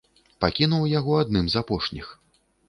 [0.45, 2.09] Пакінуў яго адным з апошніх.